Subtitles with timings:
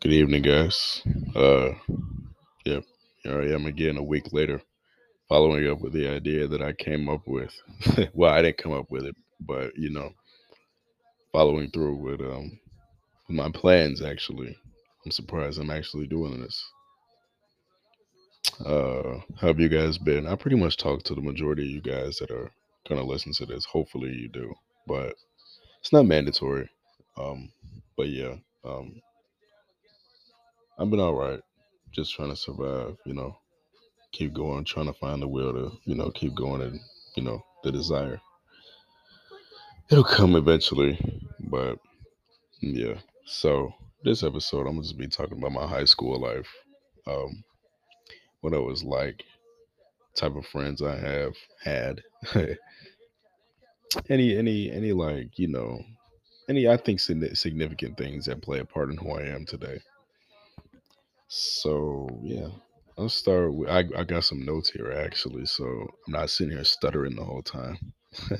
[0.00, 1.02] Good evening, guys.
[1.36, 1.72] Uh,
[2.64, 2.84] yep,
[3.22, 4.62] here I am again a week later,
[5.28, 7.54] following up with the idea that I came up with.
[8.14, 10.14] well, I didn't come up with it, but you know,
[11.32, 12.58] following through with um
[13.28, 14.00] with my plans.
[14.00, 14.56] Actually,
[15.04, 16.64] I'm surprised I'm actually doing this.
[18.64, 20.26] Uh, how have you guys been?
[20.26, 22.50] I pretty much talked to the majority of you guys that are
[22.88, 23.66] gonna listen to this.
[23.66, 24.54] Hopefully, you do,
[24.86, 25.14] but
[25.82, 26.70] it's not mandatory.
[27.18, 27.52] Um,
[27.98, 29.02] but yeah, um,
[30.80, 31.40] I've been all right.
[31.92, 33.36] Just trying to survive, you know.
[34.12, 36.80] Keep going, trying to find the will to, you know, keep going and,
[37.16, 38.18] you know, the desire.
[39.90, 40.98] It'll come eventually,
[41.38, 41.78] but
[42.62, 42.94] yeah.
[43.26, 43.74] So
[44.04, 46.48] this episode, I'm gonna just be talking about my high school life,
[47.06, 47.44] um,
[48.40, 49.22] what it was like,
[50.16, 52.00] type of friends I have had,
[54.08, 55.84] any, any, any like, you know,
[56.48, 59.82] any I think significant things that play a part in who I am today.
[61.32, 62.48] So yeah,
[62.98, 63.54] I'll start.
[63.54, 67.22] With, I I got some notes here actually, so I'm not sitting here stuttering the
[67.22, 67.78] whole time.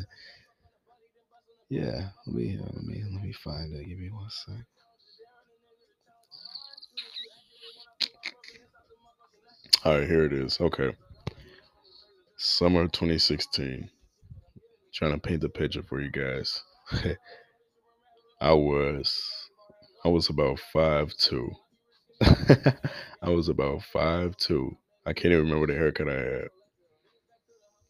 [1.71, 3.87] yeah, let me uh, let me let me find it.
[3.87, 4.57] Give me one sec.
[9.85, 10.61] All right, here it is.
[10.61, 10.93] Okay,
[12.37, 13.89] summer 2016.
[14.93, 16.61] Trying to paint the picture for you guys.
[18.41, 19.17] I was
[20.05, 21.53] I was about five two.
[23.23, 24.77] I was about five two.
[25.07, 26.49] I can't even remember the haircut I had,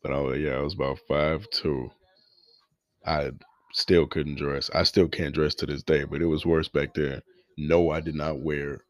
[0.03, 1.91] but I was, yeah, I was about five two.
[3.07, 3.31] I
[3.73, 4.71] still couldn't dress.
[4.75, 7.23] I still can't dress to this day, but it was worse back then.
[7.59, 8.83] No, I did not wear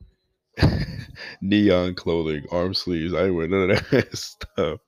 [1.43, 3.15] neon clothing, arm sleeves.
[3.15, 4.81] I didn't wear none of that stuff.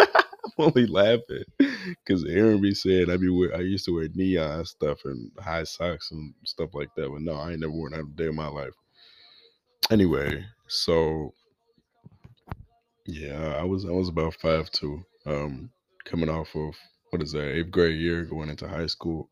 [0.00, 4.64] I'm only laughing because Aaron be saying I be wear, I used to wear neon
[4.64, 8.16] stuff and high socks and stuff like that, but no, I ain't never worn that
[8.16, 8.72] day in my life.
[9.88, 11.32] Anyway, so
[13.06, 15.04] yeah, I was I was about five two.
[15.26, 15.70] Um,
[16.04, 16.74] coming off of
[17.10, 19.28] what is that eighth grade year, going into high school.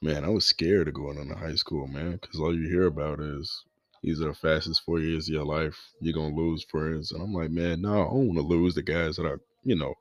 [0.00, 3.20] Man, I was scared of going into high school, man, because all you hear about
[3.20, 3.64] is
[4.02, 5.76] these are the fastest four years of your life.
[6.00, 8.82] You're gonna lose friends, and I'm like, man, no, I don't want to lose the
[8.82, 9.34] guys that I,
[9.64, 9.94] you know,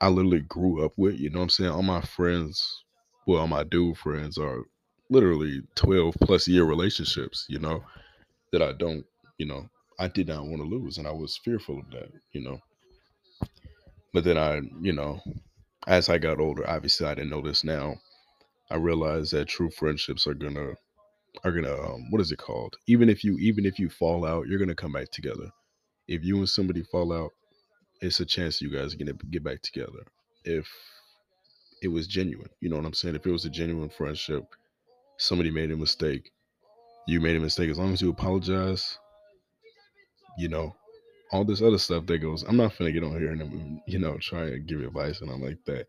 [0.00, 1.18] I literally grew up with.
[1.18, 1.70] You know what I'm saying?
[1.70, 2.84] All my friends,
[3.26, 4.62] well, all my dude friends are
[5.10, 7.46] literally 12 plus year relationships.
[7.48, 7.84] You know,
[8.58, 9.04] that I don't,
[9.38, 9.68] you know,
[9.98, 12.10] I did not want to lose, and I was fearful of that.
[12.32, 12.58] You know,
[14.12, 15.20] but then I, you know,
[15.86, 17.96] as I got older, obviously I didn't know this now.
[18.70, 20.74] I realized that true friendships are gonna
[21.44, 22.76] are gonna um, what is it called?
[22.88, 25.50] Even if you even if you fall out, you're gonna come back together.
[26.08, 27.30] If you and somebody fall out,
[28.00, 30.04] it's a chance you guys are gonna get back together.
[30.44, 30.68] If
[31.82, 33.16] it was genuine, you know what I'm saying?
[33.16, 34.44] If it was a genuine friendship,
[35.18, 36.30] somebody made a mistake,
[37.06, 37.70] you made a mistake.
[37.70, 38.98] As long as you apologize,
[40.38, 40.74] you know,
[41.32, 42.42] all this other stuff that goes.
[42.44, 45.42] I'm not gonna get on here and you know try and give advice and I'm
[45.42, 45.86] like that,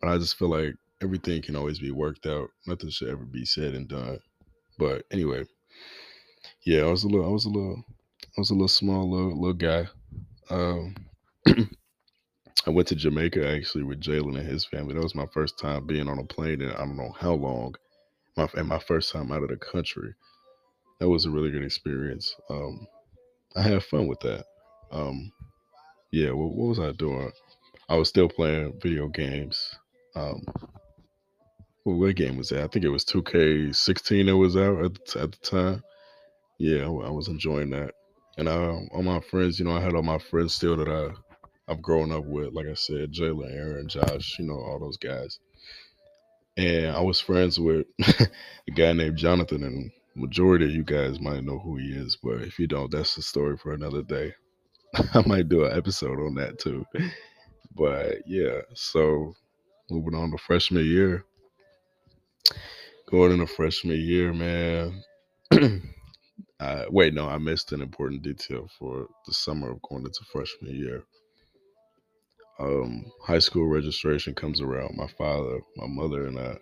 [0.00, 2.48] but I just feel like everything can always be worked out.
[2.66, 4.18] Nothing should ever be said and done.
[4.78, 5.44] But anyway,
[6.64, 7.82] yeah, I was a little, I was a little,
[8.22, 9.88] I was a little small little little guy.
[10.50, 10.94] Um,
[12.66, 14.94] I went to Jamaica actually with Jalen and his family.
[14.94, 17.74] That was my first time being on a plane and I don't know how long.
[18.36, 20.14] My and my first time out of the country.
[21.00, 22.36] That was a really good experience.
[22.50, 22.86] Um,
[23.56, 24.44] I had fun with that.
[24.92, 25.32] Um,
[26.12, 27.32] yeah, what, what was I doing?
[27.88, 29.76] I was still playing video games.
[30.14, 30.44] Um,
[31.84, 32.62] what game was that?
[32.62, 35.82] I think it was 2K16 that was out at the, at the time.
[36.58, 37.94] Yeah, I was enjoying that.
[38.36, 38.56] And I,
[38.92, 41.10] all my friends, you know, I had all my friends still that I,
[41.70, 42.52] I've grown up with.
[42.52, 45.38] Like I said, Jalen, Aaron, Josh, you know, all those guys.
[46.56, 51.44] And I was friends with a guy named Jonathan, and majority of you guys might
[51.44, 54.32] know who he is, but if you don't, that's the story for another day.
[55.14, 56.84] I might do an episode on that too.
[57.76, 59.34] But yeah, so
[59.90, 61.24] moving on to freshman year.
[63.08, 65.02] Going into freshman year, man.
[66.60, 70.74] uh, wait, no, I missed an important detail for the summer of going into freshman
[70.74, 71.04] year.
[72.58, 74.96] Um, high school registration comes around.
[74.96, 76.58] My father, my mother, and I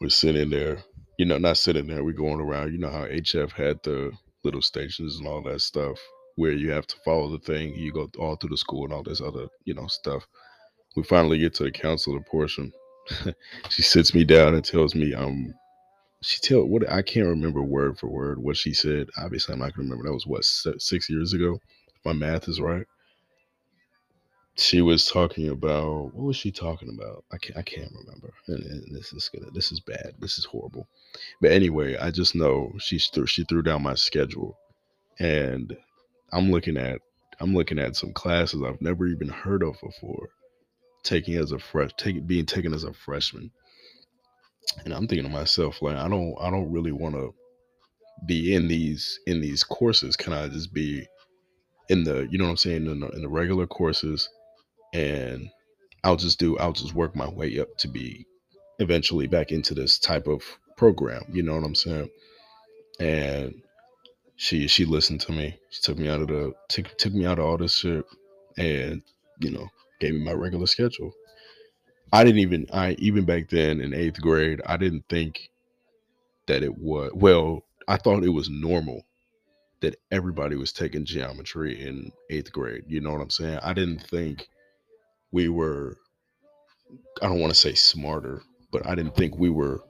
[0.00, 0.78] were sitting there.
[1.18, 2.04] You know, not sitting there.
[2.04, 2.72] We're going around.
[2.72, 4.12] You know how HF had the
[4.44, 5.98] little stations and all that stuff
[6.36, 7.74] where you have to follow the thing.
[7.74, 10.26] You go all through the school and all this other, you know, stuff.
[10.96, 12.72] We finally get to the counselor portion.
[13.70, 15.54] she sits me down and tells me, um,
[16.22, 19.08] she tell what I can't remember word for word what she said.
[19.18, 20.04] Obviously, I'm not gonna remember.
[20.08, 21.58] That was what six years ago.
[21.88, 22.86] If my math is right.
[24.58, 27.24] She was talking about what was she talking about?
[27.32, 28.34] I can't I can't remember.
[28.48, 30.14] And, and this is gonna this is bad.
[30.18, 30.88] This is horrible.
[31.40, 34.58] But anyway, I just know she threw she threw down my schedule,
[35.20, 35.76] and
[36.32, 37.00] I'm looking at
[37.40, 40.28] I'm looking at some classes I've never even heard of before,
[41.04, 43.52] taking as a fresh taking being taken as a freshman.
[44.84, 47.32] And I'm thinking to myself, like, I don't I don't really want to
[48.26, 50.16] be in these in these courses.
[50.16, 51.06] Can I just be
[51.88, 54.28] in the you know what I'm saying in the, in the regular courses,
[54.92, 55.50] and
[56.04, 58.26] I'll just do I'll just work my way up to be
[58.78, 60.42] eventually back into this type of
[60.76, 61.22] program.
[61.30, 62.10] You know what I'm saying?
[63.00, 63.54] And
[64.36, 65.58] she she listened to me.
[65.70, 68.04] She took me out of the took took me out of all this shit,
[68.56, 69.02] and
[69.40, 69.68] you know
[70.00, 71.12] gave me my regular schedule.
[72.12, 75.50] I didn't even I even back then in eighth grade I didn't think
[76.46, 79.04] that it was well I thought it was normal
[79.80, 82.84] that everybody was taking geometry in eighth grade.
[82.88, 83.60] You know what I'm saying?
[83.62, 84.48] I didn't think
[85.32, 85.96] we were
[87.22, 88.42] I don't want to say smarter,
[88.72, 89.80] but I didn't think we were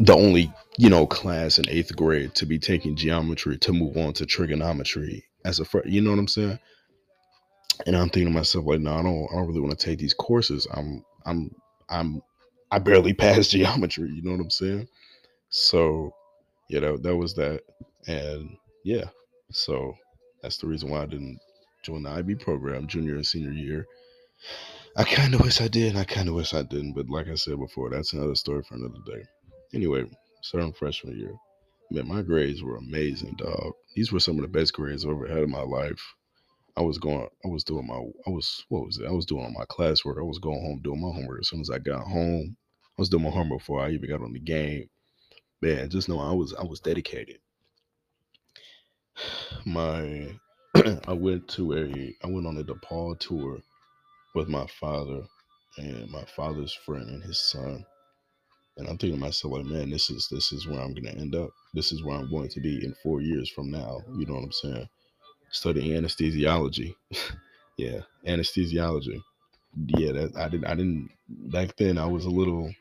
[0.00, 4.12] the only, you know, class in eighth grade to be taking geometry to move on
[4.14, 6.58] to trigonometry as a fr- you know what I'm saying?
[7.86, 9.98] And I'm thinking to myself, like, no, I don't I don't really want to take
[9.98, 10.66] these courses.
[10.72, 11.50] I'm I'm
[11.88, 12.22] I'm
[12.70, 14.88] I barely passed geometry, you know what I'm saying?
[15.50, 16.12] So
[16.68, 17.62] you know, that was that.
[18.06, 19.04] And yeah,
[19.50, 19.94] so
[20.42, 21.38] that's the reason why I didn't
[21.82, 23.86] join the IB program junior and senior year.
[24.96, 25.90] I kind of wish I did.
[25.90, 26.94] and I kind of wish I didn't.
[26.94, 29.22] But like I said before, that's another story for another day.
[29.72, 30.04] Anyway,
[30.42, 31.34] starting freshman year,
[31.90, 33.72] man, my grades were amazing, dog.
[33.94, 36.02] These were some of the best grades I've ever had in my life.
[36.76, 39.06] I was going, I was doing my, I was, what was it?
[39.06, 40.18] I was doing my classwork.
[40.18, 42.56] I was going home doing my homework as soon as I got home.
[42.98, 44.88] I was doing my homework before I even got on the game.
[45.62, 47.38] Man, just know I was, I was dedicated.
[49.66, 50.34] My,
[51.06, 53.60] I went to a, I went on a DePaul tour
[54.34, 55.22] with my father
[55.78, 57.84] and my father's friend and his son.
[58.76, 61.34] And I'm thinking to myself, like, man, this is this is where I'm gonna end
[61.34, 61.50] up.
[61.74, 64.00] This is where I'm going to be in four years from now.
[64.16, 64.88] You know what I'm saying?
[65.50, 66.94] Studying anesthesiology.
[67.76, 69.20] yeah, anesthesiology.
[69.98, 72.72] Yeah, that I didn't I didn't back then I was a little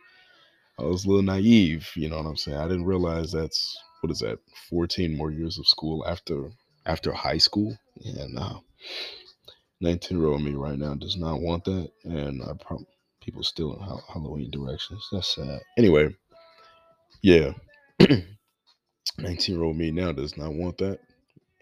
[0.80, 2.57] I was a little naive, you know what I'm saying?
[2.57, 6.51] I didn't realize that's what is that, 14 more years of school after
[6.86, 7.78] after high school.
[7.98, 8.63] Yeah, no.
[9.81, 12.88] 19 year old me right now does not want that, and I probably
[13.22, 15.08] people still in Halloween directions.
[15.12, 15.62] That's sad.
[15.78, 16.16] Anyway,
[17.22, 17.54] yeah,
[18.00, 18.26] 19
[19.48, 21.00] year old me now does not want that,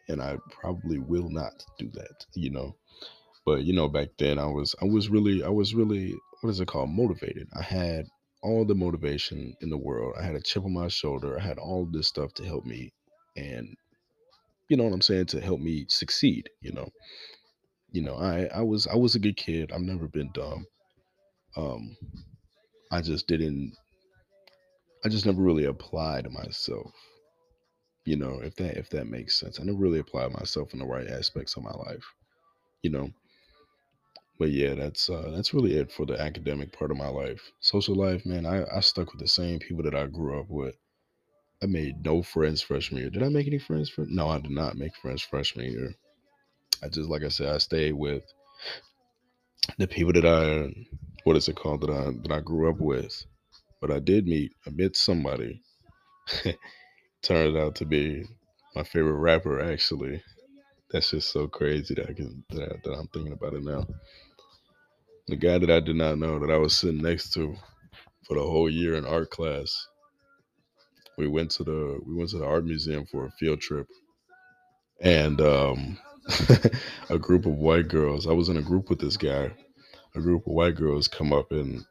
[0.09, 2.25] and I probably will not do that.
[2.33, 2.75] You know,
[3.45, 6.59] but you know, back then I was I was really I was really what is
[6.59, 7.47] it called motivated.
[7.57, 8.07] I had
[8.41, 10.15] all the motivation in the world.
[10.19, 11.39] I had a chip on my shoulder.
[11.39, 12.93] I had all this stuff to help me,
[13.35, 13.75] and
[14.69, 16.49] you know what I'm saying to help me succeed.
[16.61, 16.89] You know
[17.91, 19.71] you know, I I was I was a good kid.
[19.71, 20.65] I've never been dumb.
[21.55, 21.95] Um,
[22.91, 23.73] I just didn't.
[25.05, 26.91] I just never really applied to myself.
[28.05, 30.85] You know, if that if that makes sense, I never really applied myself in the
[30.85, 32.03] right aspects of my life.
[32.81, 33.09] You know,
[34.39, 37.51] but yeah, that's uh, that's really it for the academic part of my life.
[37.59, 40.75] Social life, man, I, I stuck with the same people that I grew up with.
[41.61, 43.09] I made no friends freshman year.
[43.09, 43.89] Did I make any friends?
[43.89, 45.95] For, no, I did not make friends freshman year.
[46.83, 48.23] I just like I said, I stayed with
[49.77, 50.73] the people that I
[51.23, 53.25] what is it called that I that I grew up with.
[53.81, 55.61] But I did meet I met somebody.
[57.21, 58.25] Turned out to be
[58.75, 60.21] my favorite rapper actually.
[60.91, 63.85] That's just so crazy that I can that, I, that I'm thinking about it now.
[65.27, 67.55] The guy that I did not know that I was sitting next to
[68.27, 69.87] for the whole year in art class.
[71.17, 73.87] We went to the we went to the art museum for a field trip.
[75.01, 75.97] And um
[77.09, 78.27] a group of white girls.
[78.27, 79.51] I was in a group with this guy.
[80.15, 81.85] A group of white girls come up and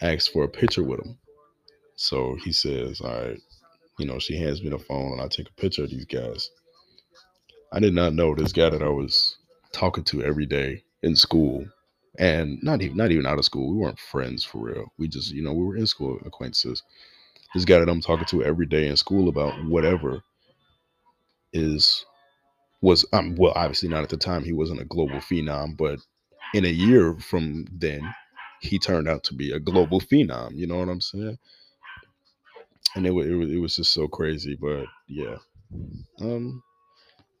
[0.00, 1.18] ask for a picture with him.
[1.96, 3.40] So he says, All right,
[3.98, 6.50] you know, she hands me the phone and I take a picture of these guys.
[7.72, 9.38] I did not know this guy that I was
[9.72, 11.64] talking to every day in school
[12.18, 13.72] and not even not even out of school.
[13.72, 14.92] We weren't friends for real.
[14.98, 16.82] We just, you know, we were in school acquaintances.
[17.54, 20.22] This guy that I'm talking to every day in school about whatever
[21.52, 22.04] is
[22.82, 26.00] was um well obviously not at the time he wasn't a global phenom but
[26.54, 28.02] in a year from then
[28.62, 31.38] he turned out to be a global phenom you know what i'm saying?
[32.96, 35.36] And it, it, it was just so crazy but yeah.
[36.20, 36.62] Um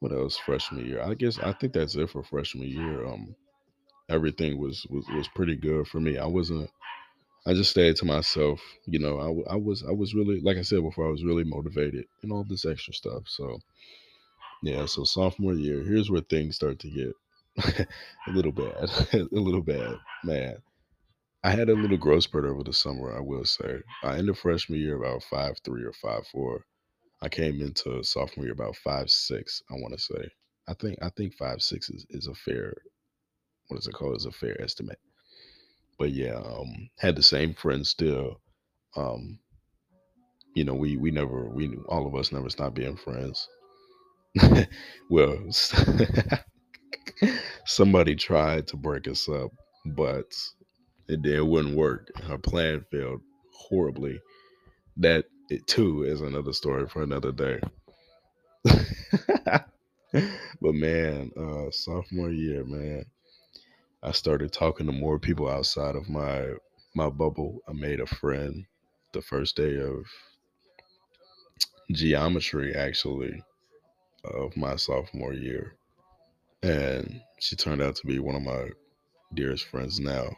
[0.00, 0.38] what else?
[0.38, 1.02] Freshman year.
[1.02, 3.06] I guess i think that's it for freshman year.
[3.06, 3.36] Um
[4.10, 6.18] everything was was was pretty good for me.
[6.18, 6.70] I wasn't
[7.46, 9.18] i just stayed to myself you know
[9.48, 12.32] I, I was i was really like i said before i was really motivated and
[12.32, 13.58] all this extra stuff so
[14.62, 17.12] yeah, so sophomore year, here's where things start to get
[18.26, 20.56] a little bad, a little bad, man.
[21.44, 23.12] I had a little growth spurt over the summer.
[23.16, 26.64] I will say, I ended freshman year about five three or five four.
[27.20, 29.62] I came into sophomore year about five six.
[29.70, 30.28] I want to say.
[30.68, 32.74] I think I think five six is, is a fair
[33.68, 34.16] what is it called?
[34.16, 34.98] Is a fair estimate.
[35.98, 38.40] But yeah, um, had the same friends still.
[38.96, 39.38] Um,
[40.54, 43.48] you know, we we never we all of us never stopped being friends.
[45.10, 45.38] well,
[47.66, 49.50] somebody tried to break us up,
[49.86, 50.26] but
[51.08, 52.08] it, it wouldn't work.
[52.24, 53.20] Her plan failed
[53.52, 54.20] horribly.
[54.96, 57.60] That it too is another story for another day.
[59.44, 59.66] but
[60.62, 63.04] man, uh, sophomore year, man,
[64.02, 66.46] I started talking to more people outside of my
[66.94, 67.60] my bubble.
[67.68, 68.64] I made a friend
[69.12, 70.04] the first day of
[71.92, 73.42] geometry, actually,
[74.24, 75.74] of my sophomore year,
[76.62, 78.70] and she turned out to be one of my
[79.34, 80.28] dearest friends now.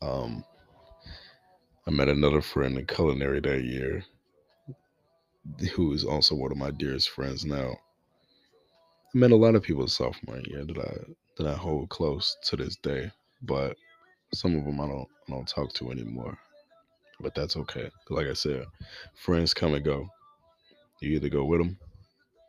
[0.00, 0.44] Um,
[1.86, 4.04] I met another friend in culinary that year,
[5.74, 7.76] who is also one of my dearest friends now.
[9.14, 12.56] I met a lot of people sophomore year that I that I hold close to
[12.56, 13.10] this day,
[13.42, 13.76] but
[14.34, 16.38] some of them I don't I don't talk to anymore.
[17.20, 17.90] But that's okay.
[18.10, 18.64] Like I said,
[19.14, 20.08] friends come and go.
[21.00, 21.78] You either go with them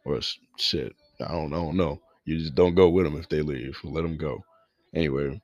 [0.05, 0.19] or
[0.57, 0.95] shit.
[1.21, 2.01] I don't, I don't know.
[2.25, 3.77] You just don't go with them if they leave.
[3.83, 4.43] Let them go.
[4.93, 5.41] Anyway,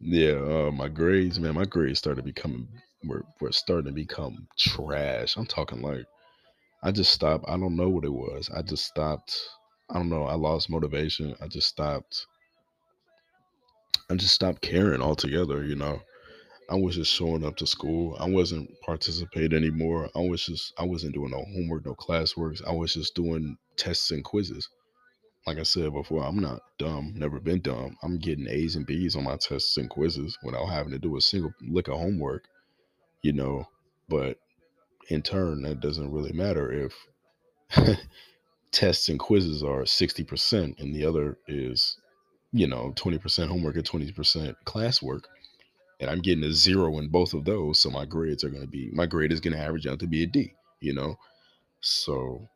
[0.00, 2.68] yeah, uh, my grades, man, my grades started becoming
[3.04, 5.36] were were starting to become trash.
[5.36, 6.04] I'm talking like
[6.82, 7.44] I just stopped.
[7.48, 8.50] I don't know what it was.
[8.54, 9.36] I just stopped.
[9.90, 10.24] I don't know.
[10.24, 11.34] I lost motivation.
[11.40, 12.26] I just stopped.
[14.10, 15.64] I just stopped caring altogether.
[15.64, 16.00] You know,
[16.68, 18.16] I was just showing up to school.
[18.18, 20.10] I wasn't participating anymore.
[20.16, 22.60] I was just I wasn't doing no homework, no classwork.
[22.66, 24.68] I was just doing tests and quizzes.
[25.46, 27.14] Like I said before, I'm not dumb.
[27.16, 27.96] Never been dumb.
[28.02, 31.20] I'm getting A's and B's on my tests and quizzes without having to do a
[31.20, 32.44] single lick of homework.
[33.22, 33.68] You know,
[34.08, 34.38] but
[35.08, 36.88] in turn, that doesn't really matter
[37.70, 37.98] if
[38.72, 41.98] tests and quizzes are 60% and the other is,
[42.52, 45.22] you know, 20% homework and 20% classwork.
[46.00, 47.80] And I'm getting a zero in both of those.
[47.80, 50.06] So my grades are going to be, my grade is going to average out to
[50.06, 51.16] be a D, you know?
[51.80, 52.48] So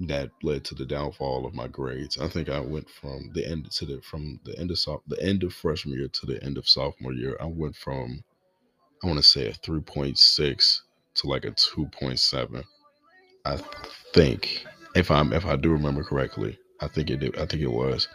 [0.00, 2.18] that led to the downfall of my grades.
[2.18, 5.44] I think I went from the end to the, from the end of, the end
[5.44, 7.36] of freshman year to the end of sophomore year.
[7.40, 8.24] I went from,
[9.02, 10.80] I want to say a 3.6
[11.14, 12.64] to like a 2.7.
[13.44, 13.58] I
[14.12, 16.58] think if I'm if I do remember correctly.
[16.80, 18.08] I think it did, I think it was.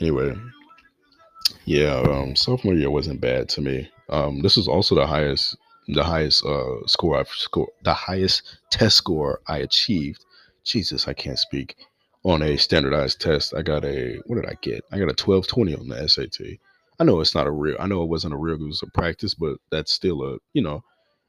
[0.00, 0.34] Anyway,
[1.64, 3.88] yeah, um, sophomore year wasn't bad to me.
[4.08, 5.56] Um, this was also the highest
[5.88, 10.24] the highest uh, score I've scored the highest test score I achieved.
[10.64, 11.76] Jesus, I can't speak
[12.24, 13.54] on a standardized test.
[13.54, 14.84] I got a what did I get?
[14.92, 16.58] I got a 1220 on the SAT.
[16.98, 18.86] I know it's not a real I know it wasn't a real it was a
[18.88, 20.82] practice, but that's still a you know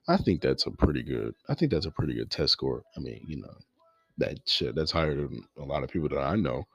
[0.07, 1.33] I think that's a pretty good.
[1.47, 2.83] I think that's a pretty good test score.
[2.97, 3.53] I mean, you know,
[4.17, 6.67] that shit that's higher than a lot of people that I know.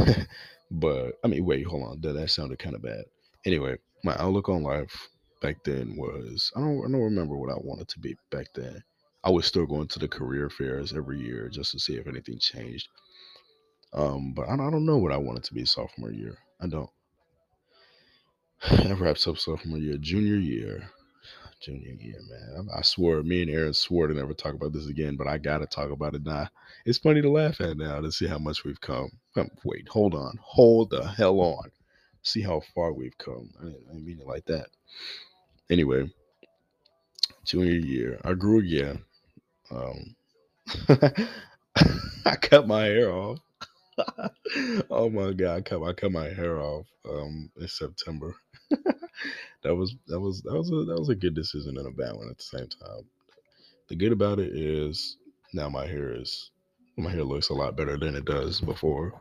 [0.71, 2.01] but I mean, wait, hold on.
[2.01, 3.05] That that sounded kind of bad.
[3.45, 5.09] Anyway, my outlook on life
[5.41, 8.83] back then was I don't I don't remember what I wanted to be back then.
[9.25, 12.39] I was still going to the career fairs every year just to see if anything
[12.39, 12.89] changed.
[13.93, 16.37] Um, but I, I don't know what I wanted to be sophomore year.
[16.61, 16.91] I don't.
[18.71, 19.97] That wraps up sophomore year.
[19.99, 20.91] Junior year
[21.61, 22.69] junior year, man.
[22.75, 25.39] I, I swore, me and Aaron swore to never talk about this again, but I
[25.39, 26.49] gotta talk about it now.
[26.85, 29.11] It's funny to laugh at now to see how much we've come.
[29.65, 31.71] Wait, hold on, hold the hell on.
[32.23, 33.51] See how far we've come.
[33.61, 34.69] I didn't, I didn't mean it like that.
[35.71, 36.11] Anyway,
[37.45, 39.05] junior year, I grew again.
[39.71, 40.17] Um,
[42.27, 43.39] I cut my hair off.
[44.91, 48.35] oh my god, I cut, I cut my hair off um, in September
[49.63, 52.15] that was that was that was a that was a good decision and a bad
[52.17, 53.05] one at the same time.
[53.89, 55.19] The good about it is
[55.55, 56.51] now my hair is
[56.99, 59.21] my hair looks a lot better than it does before.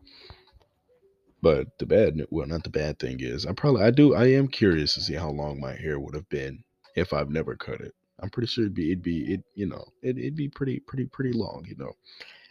[1.42, 4.48] But the bad well not the bad thing is I probably I do I am
[4.48, 6.64] curious to see how long my hair would have been
[6.96, 7.94] if I've never cut it.
[8.20, 11.06] I'm pretty sure it'd be it'd be it you know it, it'd be pretty pretty
[11.06, 11.94] pretty long you know.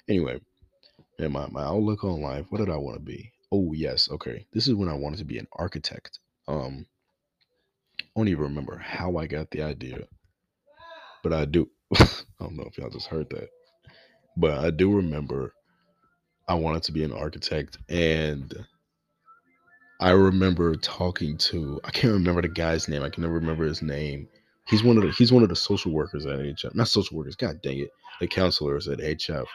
[0.08, 0.40] Anyway,
[1.18, 2.46] and my my outlook on life.
[2.50, 3.32] What did I want to be?
[3.50, 4.46] Oh yes, okay.
[4.52, 6.20] This is when I wanted to be an architect.
[6.48, 6.86] Um,
[8.00, 10.06] I don't even remember how I got the idea,
[11.22, 11.68] but I do.
[11.94, 12.06] I
[12.40, 13.48] don't know if y'all just heard that,
[14.36, 15.52] but I do remember
[16.48, 18.52] I wanted to be an architect, and
[20.00, 23.02] I remember talking to I can't remember the guy's name.
[23.02, 24.28] I can never remember his name.
[24.66, 26.74] He's one of the he's one of the social workers at HF.
[26.74, 27.36] Not social workers.
[27.36, 27.90] God dang it,
[28.20, 29.46] the counselors at HF.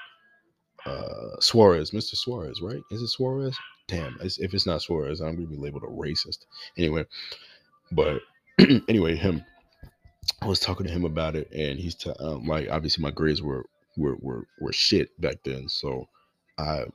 [0.84, 2.16] Uh, Suarez, Mr.
[2.16, 2.82] Suarez, right?
[2.90, 3.56] Is it Suarez?
[3.92, 6.46] damn, if it's not Suarez, I'm gonna be labeled a racist.
[6.78, 7.06] Anyway,
[7.92, 8.22] but
[8.88, 9.44] anyway, him.
[10.42, 13.42] I was talking to him about it, and he's t- um, like, obviously my grades
[13.42, 13.66] were
[13.98, 16.08] were were were shit back then, so
[16.58, 16.86] I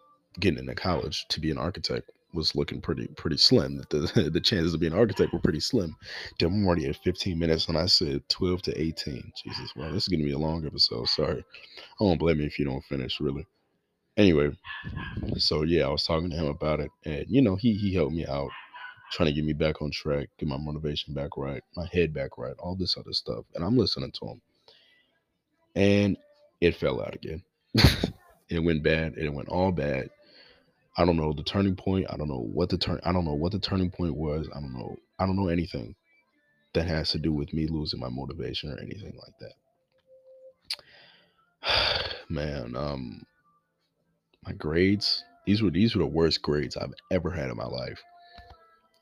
[0.41, 3.83] getting into college to be an architect was looking pretty pretty slim.
[3.91, 5.97] The the chances of being an architect were pretty slim.
[6.39, 9.33] Damn, I'm already at 15 minutes, and I said 12 to 18.
[9.43, 11.09] Jesus, well, this is gonna be a long episode.
[11.09, 11.45] Sorry,
[12.01, 13.21] I won't blame you if you don't finish.
[13.21, 13.47] Really.
[14.17, 14.51] Anyway,
[15.37, 18.15] so yeah, I was talking to him about it, and you know, he he helped
[18.15, 18.51] me out,
[19.13, 22.39] trying to get me back on track, get my motivation back right, my head back
[22.39, 24.41] right, all this other stuff, and I'm listening to him,
[25.75, 26.17] and
[26.61, 27.43] it fell out again.
[28.49, 29.15] it went bad.
[29.17, 30.11] It went all bad
[30.97, 32.07] I don't know the turning point.
[32.09, 33.01] I don't know what the turn.
[33.05, 34.49] I don't know what the turning point was.
[34.55, 34.97] I don't know.
[35.19, 35.95] I don't know anything
[36.73, 39.35] that has to do with me losing my motivation or anything like
[41.63, 42.15] that.
[42.31, 43.27] Man, um,
[44.45, 45.23] my grades.
[45.45, 48.03] These were these were the worst grades I've ever had in my life.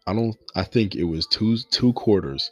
[0.06, 0.36] I don't.
[0.56, 2.50] I think it was two two quarters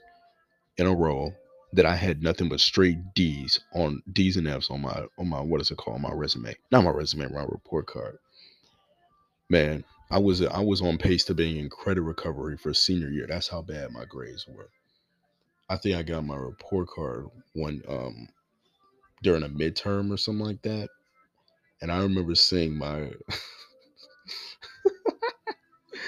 [0.78, 1.34] in a row
[1.74, 5.40] that I had nothing but straight D's on D's and F's on my on my
[5.40, 6.54] what is it called my resume?
[6.70, 8.18] Not my resume, my report card
[9.52, 13.26] man, I was I was on pace to being in credit recovery for senior year.
[13.28, 14.70] That's how bad my grades were.
[15.68, 18.28] I think I got my report card one um
[19.22, 20.88] during a midterm or something like that.
[21.82, 23.10] And I remember seeing my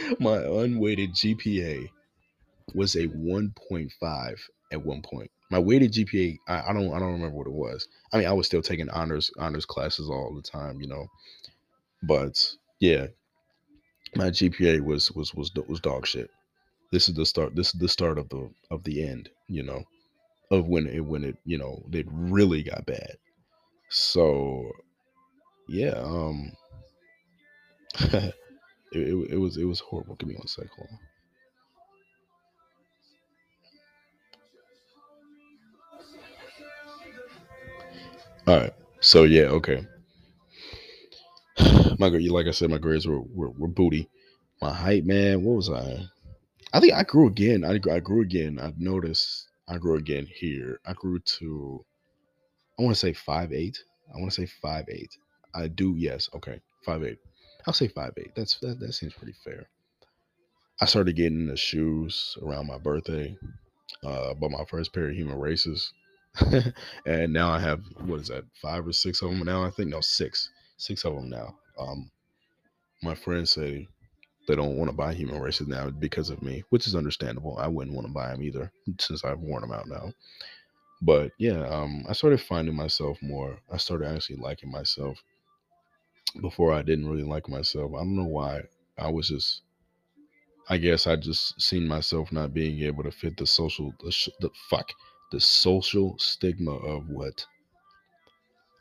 [0.18, 1.88] my unweighted GPA
[2.74, 4.40] was a 1.5
[4.72, 5.30] at one point.
[5.54, 7.86] My weighted GPA, I, I don't I don't remember what it was.
[8.12, 11.06] I mean, I was still taking honors honors classes all the time, you know.
[12.02, 12.44] But
[12.80, 13.06] yeah,
[14.16, 16.28] my GPA was was was was dog shit.
[16.90, 17.54] This is the start.
[17.54, 19.28] This is the start of the of the end.
[19.46, 19.84] You know,
[20.50, 23.14] of when it when it you know it really got bad.
[23.90, 24.72] So,
[25.68, 26.50] yeah, um,
[28.00, 28.34] it,
[28.90, 30.16] it, it was it was horrible.
[30.16, 30.88] Give me one second.
[38.46, 38.72] All right.
[39.00, 39.86] So yeah, okay
[41.98, 44.08] my like I said, my grades were, were, were booty.
[44.60, 46.04] My height, man, what was I?
[46.72, 47.64] I think I grew again.
[47.64, 48.58] I, I grew again.
[48.60, 50.80] I've noticed I grew again here.
[50.84, 51.84] I grew to
[52.78, 53.78] I want to say five eight.
[54.12, 55.16] I want to say five eight.
[55.54, 56.28] I do, yes.
[56.34, 57.18] Okay, five eight.
[57.66, 58.34] I'll say five eight.
[58.34, 59.68] That's that, that seems pretty fair.
[60.80, 63.36] I started getting the shoes around my birthday.
[64.02, 65.92] Uh, my first pair of human races,
[67.06, 68.44] and now I have what is that?
[68.60, 69.64] Five or six of them now.
[69.64, 71.54] I think no six, six of them now.
[71.78, 72.10] Um,
[73.02, 73.86] my friends say
[74.48, 77.56] they don't want to buy human races now because of me, which is understandable.
[77.58, 80.12] I wouldn't want to buy them either since I've worn them out now.
[81.02, 83.58] But yeah, um, I started finding myself more.
[83.72, 85.18] I started actually liking myself.
[86.40, 87.92] Before I didn't really like myself.
[87.94, 88.62] I don't know why.
[88.98, 89.62] I was just.
[90.68, 94.30] I guess I just seen myself not being able to fit the social the, sh-
[94.40, 94.90] the fuck
[95.32, 97.44] the social stigma of what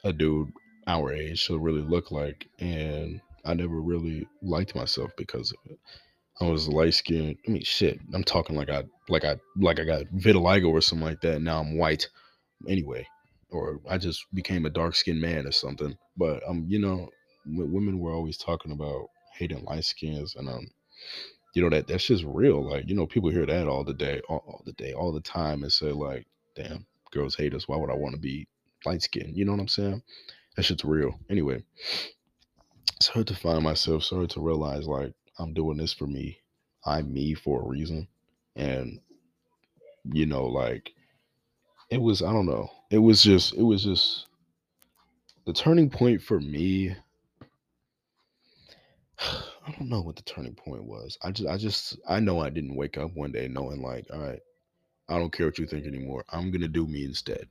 [0.03, 0.51] a dude
[0.87, 2.47] our age should really look like.
[2.59, 5.79] And I never really liked myself because of it.
[6.41, 7.37] I was light skinned.
[7.47, 7.99] I mean, shit.
[8.13, 11.41] I'm talking like I like I like I got vitiligo or something like that.
[11.41, 12.09] Now I'm white,
[12.67, 13.07] anyway,
[13.51, 15.95] or I just became a dark skinned man or something.
[16.17, 17.09] But um, you know,
[17.45, 20.67] women were always talking about hating light skins, and um,
[21.53, 22.67] you know that that's just real.
[22.67, 25.21] Like you know, people hear that all the day, all, all the day, all the
[25.21, 27.67] time, and say like, "Damn, girls hate us.
[27.67, 28.47] Why would I want to be
[28.85, 30.03] light skinned?" You know what I'm saying?
[30.55, 31.19] That shit's real.
[31.29, 31.63] Anyway,
[32.95, 36.39] it's hard to find myself, started to realize like I'm doing this for me.
[36.85, 38.07] I'm me for a reason.
[38.55, 38.99] And
[40.11, 40.91] you know, like
[41.89, 42.69] it was, I don't know.
[42.89, 44.27] It was just, it was just
[45.45, 46.95] the turning point for me.
[49.19, 51.17] I don't know what the turning point was.
[51.21, 54.19] I just, I just, I know I didn't wake up one day knowing like, all
[54.19, 54.41] right,
[55.09, 56.23] I don't care what you think anymore.
[56.29, 57.47] I'm gonna do me instead.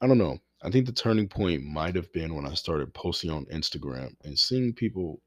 [0.00, 0.38] I don't know.
[0.62, 4.38] I think the turning point might have been when I started posting on Instagram and
[4.38, 5.20] seeing people.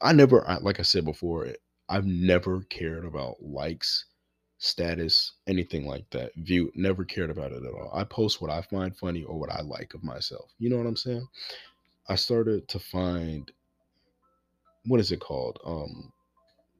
[0.00, 1.48] I never, like I said before,
[1.88, 4.06] I've never cared about likes,
[4.58, 6.32] status, anything like that.
[6.36, 7.90] View, never cared about it at all.
[7.94, 10.50] I post what I find funny or what I like of myself.
[10.58, 11.26] You know what I'm saying?
[12.08, 13.50] I started to find
[14.86, 15.58] what is it called?
[15.64, 16.12] Um,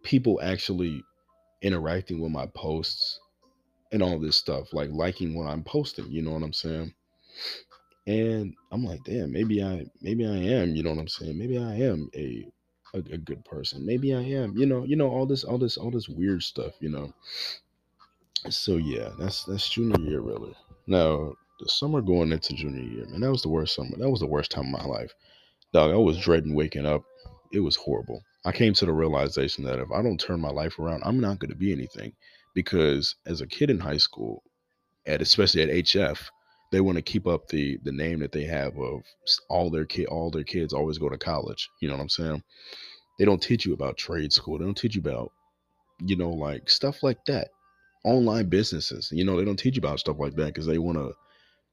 [0.03, 1.03] people actually
[1.63, 3.21] interacting with my posts
[3.93, 6.11] and all this stuff, like liking what I'm posting.
[6.11, 6.93] You know what I'm saying?
[8.07, 11.37] And I'm like, damn, maybe I maybe I am, you know what I'm saying?
[11.37, 12.47] Maybe I am a
[12.95, 13.85] a, a good person.
[13.85, 16.73] Maybe I am, you know, you know, all this, all this, all this weird stuff,
[16.81, 17.13] you know.
[18.49, 20.55] So yeah, that's that's junior year really.
[20.87, 23.97] Now the summer going into junior year, man, that was the worst summer.
[23.97, 25.13] That was the worst time of my life.
[25.73, 27.03] Dog, I was dreading waking up.
[27.53, 28.23] It was horrible.
[28.45, 31.41] I came to the realization that if I don't turn my life around, I'm not
[31.41, 32.13] to be anything.
[32.57, 34.43] Because as a kid in high school,
[35.07, 36.19] and especially at HF,
[36.73, 39.03] they want to keep up the the name that they have of
[39.49, 41.69] all their kid all their kids always go to college.
[41.81, 42.43] You know what I'm saying?
[43.19, 44.59] They don't teach you about trade school.
[44.59, 45.31] They don't teach you about
[46.01, 47.49] you know like stuff like that.
[48.05, 49.11] Online businesses.
[49.13, 51.13] You know they don't teach you about stuff like that because they want to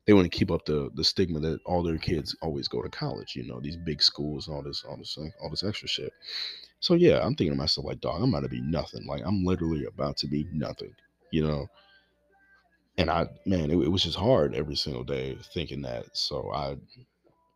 [0.06, 2.90] they want to keep up the the stigma that all their kids always go to
[2.90, 3.36] college.
[3.36, 6.12] You know these big schools and all this all this all this extra shit.
[6.84, 9.06] So yeah, I'm thinking to myself like, dog, I'm about to be nothing.
[9.08, 10.94] Like I'm literally about to be nothing.
[11.32, 11.68] You know
[12.98, 16.06] and I man, it, it, was just hard every single day thinking that.
[16.14, 16.76] So I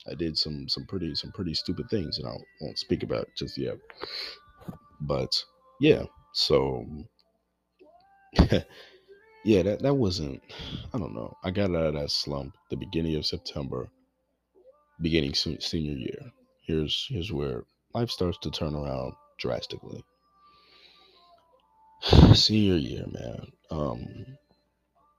[0.10, 3.58] I did some some pretty some pretty stupid things, and I won't speak about just
[3.58, 3.78] yet.
[5.02, 5.32] But
[5.80, 6.86] yeah, so
[9.46, 10.42] yeah, that that wasn't.
[10.94, 11.36] I don't know.
[11.44, 13.90] I got out of that slump the beginning of September,
[15.02, 16.32] beginning senior year.
[16.66, 17.64] Here's here's where
[17.98, 20.04] life starts to turn around drastically.
[22.34, 23.48] senior year, man.
[23.72, 24.26] Um,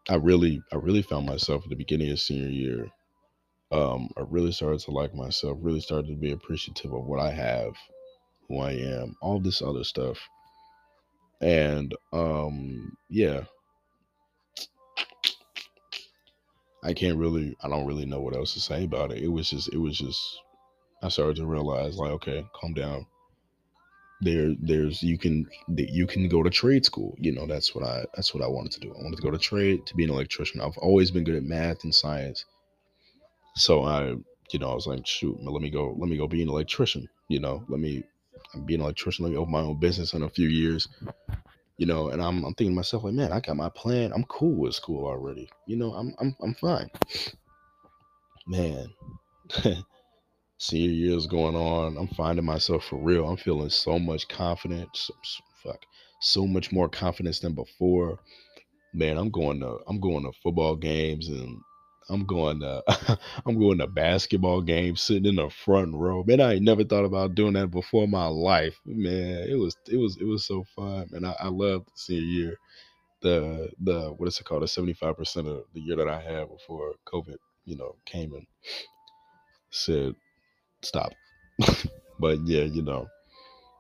[0.08, 2.86] I really, I really found myself at the beginning of senior year.
[3.72, 7.32] Um, I really started to like myself, really started to be appreciative of what I
[7.32, 7.72] have,
[8.46, 10.18] who I am, all this other stuff.
[11.40, 13.40] And um, yeah,
[16.84, 19.22] I can't really, I don't really know what else to say about it.
[19.22, 20.22] It was just, it was just,
[21.02, 23.06] I started to realize, like, okay, calm down.
[24.20, 28.04] There there's you can you can go to trade school you know that's what i
[28.16, 28.92] that's what i wanted to do.
[28.92, 30.61] I wanted to go to trade to be an electrician.
[30.61, 32.44] I've always been good at math and science.
[33.54, 34.16] So i
[34.52, 37.08] you know i was like shoot let me go let me go be an electrician
[37.28, 38.02] you know let me
[38.64, 40.88] be an electrician let me open my own business in a few years
[41.76, 44.12] you know and i'm, I'm thinking to myself like man i got my plan.
[44.12, 45.48] I'm cool with school already.
[45.66, 46.90] You know i'm i'm, I'm fine.
[48.46, 48.88] Man
[50.59, 51.97] senior year is going on.
[51.97, 53.29] I'm finding myself for real.
[53.29, 55.11] I'm feeling so much confidence.
[55.62, 55.85] Fuck,
[56.21, 58.18] so much more confidence than before.
[58.92, 61.59] Man, I'm going to I'm going to football games and
[62.11, 62.83] I'm going to
[63.47, 66.25] I'm going to basketball games, sitting in the front row.
[66.25, 68.79] Man, I ain't never thought about doing that before in my life.
[68.85, 72.57] Man, it was it was it was so fun, and I, I loved senior year.
[73.21, 74.62] The the what is it called?
[74.62, 78.47] The 75 percent of the year that I had before COVID, you know, came and
[79.71, 80.14] said
[80.88, 81.12] stop.
[82.18, 83.09] but yeah, you know,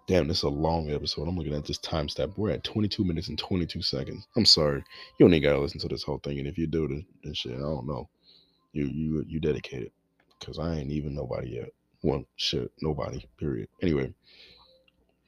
[0.06, 1.28] damn, this is a long episode.
[1.28, 2.36] I'm looking at this time stamp.
[2.36, 4.26] We're at 22 minutes and 22 seconds.
[4.36, 4.84] I'm sorry,
[5.18, 6.38] you even gotta listen to this whole thing.
[6.38, 6.88] And if you do,
[7.22, 8.08] then shit, I don't know.
[8.72, 9.90] You you you dedicated,
[10.40, 11.70] cause I ain't even nobody yet.
[12.02, 13.24] Well, shit, nobody.
[13.38, 13.68] Period.
[13.82, 14.14] Anyway,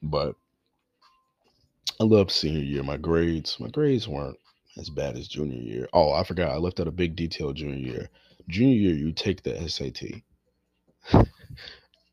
[0.01, 0.35] but
[1.99, 2.83] I love senior year.
[2.83, 4.37] My grades, my grades weren't
[4.77, 5.87] as bad as junior year.
[5.93, 6.51] Oh, I forgot.
[6.51, 8.09] I left out a big detail junior year.
[8.47, 10.21] Junior year, you take the SAT.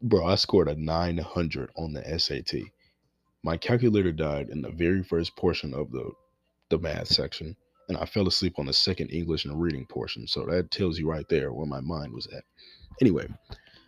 [0.01, 2.61] Bro, I scored a 900 on the SAT.
[3.43, 6.13] My calculator died in the very first portion of the
[6.71, 7.57] the math section,
[7.89, 10.27] and I fell asleep on the second English and reading portion.
[10.29, 12.45] So that tells you right there where my mind was at.
[13.01, 13.27] Anyway,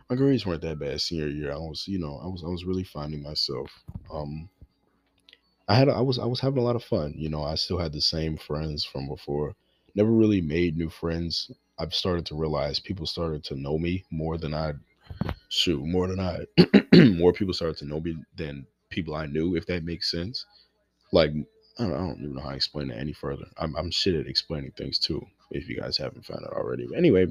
[0.09, 1.53] my grades weren't that bad senior year.
[1.53, 3.71] I was, you know, I was I was really finding myself.
[4.13, 4.49] Um
[5.69, 7.15] I had I was I was having a lot of fun.
[7.17, 9.55] You know, I still had the same friends from before.
[9.95, 11.53] Never really made new friends.
[11.79, 14.73] I've started to realize people started to know me more than I
[15.51, 16.45] shoot more than I
[16.95, 20.47] more people started to know me than people I knew, if that makes sense.
[21.13, 21.33] Like
[21.79, 23.45] I don't, I don't even know how to explain it any further.
[23.59, 26.87] I'm, I'm shit at explaining things too, if you guys haven't found out already.
[26.89, 27.27] But anyway,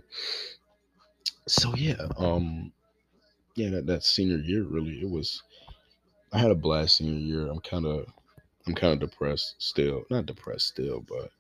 [1.48, 2.72] so yeah, um,
[3.56, 5.42] yeah, that, that senior year really it was.
[6.32, 7.48] I had a blast senior year.
[7.48, 8.06] I'm kind of,
[8.68, 10.04] I'm kind of depressed still.
[10.12, 11.32] Not depressed still, but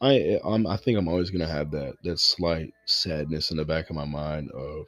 [0.00, 3.90] I, I'm, I think I'm always gonna have that that slight sadness in the back
[3.90, 4.86] of my mind of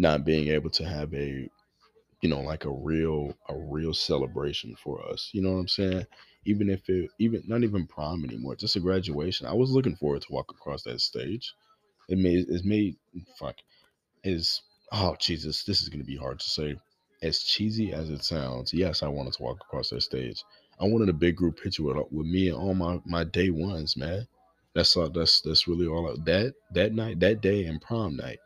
[0.00, 1.48] not being able to have a
[2.22, 6.06] you know like a real a real celebration for us you know what i'm saying?
[6.46, 9.46] Even if it even not even prom anymore just a graduation.
[9.46, 11.54] I was looking forward to walk across that stage.
[12.08, 12.96] It made it's made
[13.38, 13.56] fuck
[14.24, 16.76] is oh jesus this is to be hard to say.
[17.22, 20.44] As cheesy as it sounds yes i wanted to walk across that stage.
[20.80, 23.96] I wanted a big group picture with, with me and all my my day ones
[23.96, 24.26] man.
[24.74, 28.38] That's all that's that's really all I, that that night that day and prom night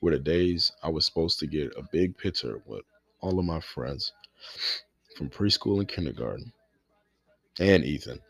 [0.00, 2.82] were the days I was supposed to get a big picture with
[3.20, 4.12] all of my friends
[5.16, 6.52] from preschool and kindergarten,
[7.58, 8.20] and Ethan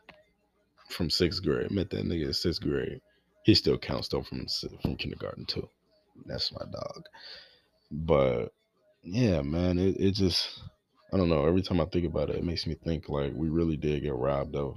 [0.88, 1.70] from sixth grade.
[1.70, 3.00] Met that nigga in sixth grade.
[3.44, 4.46] He still counts though from
[4.82, 5.68] from kindergarten too.
[6.26, 7.04] That's my dog.
[7.90, 8.52] But
[9.02, 10.62] yeah, man, it, it just
[11.12, 11.46] I don't know.
[11.46, 14.14] Every time I think about it, it makes me think like we really did get
[14.14, 14.76] robbed of,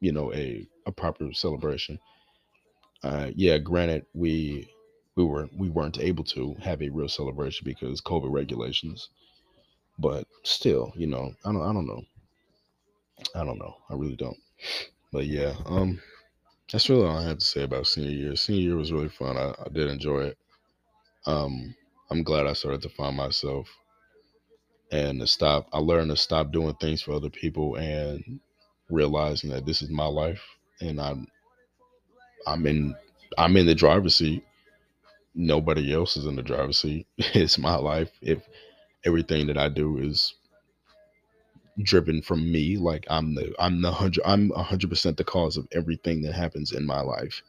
[0.00, 1.98] you know, a a proper celebration.
[3.02, 4.68] Uh, yeah, granted, we
[5.16, 9.10] we weren't we weren't able to have a real celebration because COVID regulations.
[9.98, 12.02] But still, you know, I don't I don't know.
[13.34, 13.76] I don't know.
[13.90, 14.38] I really don't.
[15.12, 16.00] But yeah, um
[16.72, 18.36] that's really all I had to say about senior year.
[18.36, 19.36] Senior year was really fun.
[19.36, 20.38] I, I did enjoy it.
[21.26, 21.74] Um
[22.10, 23.68] I'm glad I started to find myself
[24.92, 28.40] and to stop I learned to stop doing things for other people and
[28.90, 30.42] realizing that this is my life
[30.80, 31.26] and I'm
[32.46, 32.94] I'm in
[33.38, 34.44] I'm in the driver's seat.
[35.36, 37.06] Nobody else is in the driver's seat.
[37.18, 38.10] It's my life.
[38.22, 38.42] If
[39.04, 40.34] everything that I do is
[41.82, 45.58] driven from me, like I'm the I'm the hundred I'm a hundred percent the cause
[45.58, 47.42] of everything that happens in my life.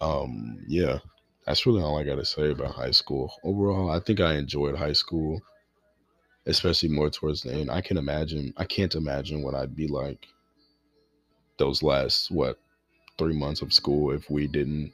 [0.00, 0.98] Um, yeah,
[1.46, 3.32] that's really all I got to say about high school.
[3.42, 5.40] Overall, I think I enjoyed high school,
[6.46, 7.70] especially more towards the end.
[7.70, 10.26] I can imagine I can't imagine what I'd be like
[11.58, 12.58] those last what
[13.18, 14.92] three months of school if we didn't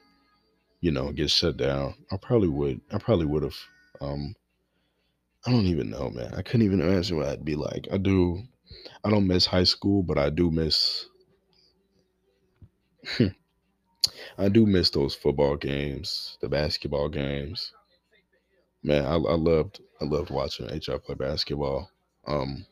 [0.81, 1.95] you know get shut down.
[2.11, 2.81] I probably would.
[2.93, 3.57] I probably would have.
[4.01, 4.35] Um,
[5.47, 6.35] I don't even know, man.
[6.35, 7.89] I couldn't even imagine what I'd be like.
[7.93, 8.43] I do.
[9.05, 11.07] I don't miss high school, but I do miss.
[14.39, 17.73] I do miss those football games, the basketball games.
[18.83, 19.81] Man, I, I loved.
[20.01, 21.91] I loved watching HR play basketball.
[22.27, 22.65] Um,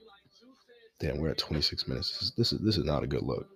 [1.00, 2.10] damn, we're at 26 minutes.
[2.10, 3.48] This is this is, this is not a good look.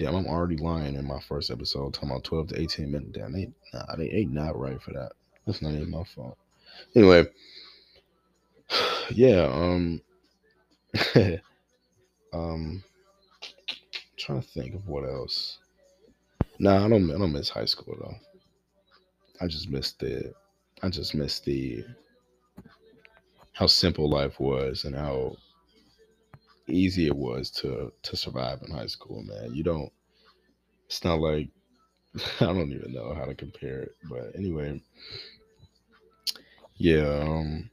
[0.00, 3.10] Damn, I'm already lying in my first episode, talking about 12 to 18 minutes.
[3.12, 5.12] Damn, they, nah, they ain't not right for that.
[5.46, 6.38] That's not even my fault.
[6.96, 7.26] Anyway,
[9.10, 10.00] yeah, um,
[12.32, 12.82] um,
[14.16, 15.58] trying to think of what else.
[16.58, 17.10] Nah, I don't.
[17.10, 18.16] I don't miss high school though.
[19.38, 20.32] I just missed the.
[20.82, 21.84] I just missed the.
[23.52, 25.36] How simple life was and how
[26.70, 29.22] easy it was to to survive in high school.
[29.22, 29.92] Man, you don't.
[30.86, 31.48] It's not like
[32.40, 33.92] I don't even know how to compare it.
[34.08, 34.82] But anyway,
[36.76, 37.22] yeah.
[37.22, 37.70] Um,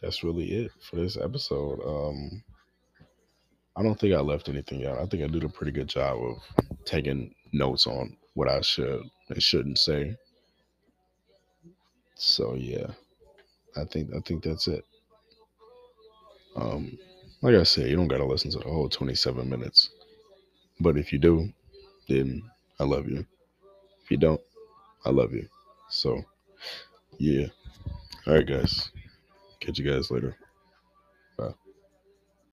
[0.00, 1.80] that's really it for this episode.
[1.84, 2.42] Um,
[3.76, 4.98] I don't think I left anything out.
[4.98, 9.02] I think I did a pretty good job of taking notes on what I should
[9.28, 10.16] and shouldn't say.
[12.14, 12.88] So yeah,
[13.76, 14.84] I think I think that's it.
[16.56, 16.98] Um,
[17.42, 19.90] like I said, you don't gotta listen to the whole 27 minutes,
[20.80, 21.48] but if you do,
[22.08, 22.42] then
[22.80, 23.26] I love you.
[24.02, 24.40] If you don't,
[25.04, 25.48] I love you.
[25.88, 26.22] So
[27.18, 27.46] yeah,
[28.26, 28.90] all right, guys.
[29.60, 30.36] Catch you guys later.